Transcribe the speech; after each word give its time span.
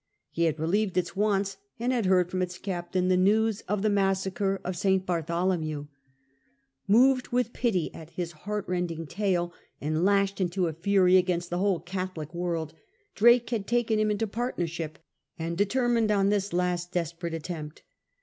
He 0.31 0.45
had 0.45 0.59
relieved 0.59 0.97
its 0.97 1.15
wants, 1.15 1.57
and 1.79 1.93
had 1.93 2.07
heard 2.07 2.31
from 2.31 2.41
its 2.41 2.57
captain 2.57 3.07
the 3.07 3.15
news 3.15 3.61
of 3.67 3.83
the 3.83 3.87
Massacre 3.91 4.59
of 4.63 4.75
St. 4.75 5.05
Bartholomew. 5.05 5.85
Moved 6.87 7.27
with 7.27 7.53
pity 7.53 7.93
at 7.93 8.09
his 8.09 8.31
heartrending 8.31 9.05
tale, 9.05 9.53
and 9.79 10.03
lashed 10.03 10.41
into 10.41 10.65
a 10.65 10.73
fury 10.73 11.17
against 11.17 11.51
the 11.51 11.59
whole 11.59 11.79
Catholic 11.79 12.33
world, 12.33 12.73
Drake 13.13 13.51
had 13.51 13.67
taken 13.67 13.99
him 13.99 14.09
into 14.09 14.25
partnership 14.25 14.97
and 15.37 15.55
determined 15.55 16.09
on 16.09 16.29
this 16.29 16.51
last 16.51 16.91
desperate 16.91 17.35
attempt. 17.35 17.83